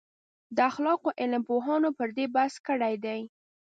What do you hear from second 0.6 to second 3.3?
اخلاقو علم پوهانو پر دې بحث کړی دی.